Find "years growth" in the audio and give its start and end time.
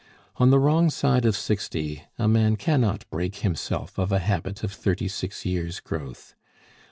5.45-6.33